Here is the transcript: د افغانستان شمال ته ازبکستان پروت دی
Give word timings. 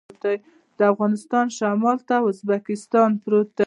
د 0.77 0.79
افغانستان 0.93 1.45
شمال 1.57 1.97
ته 2.07 2.15
ازبکستان 2.29 3.09
پروت 3.23 3.47
دی 3.57 3.59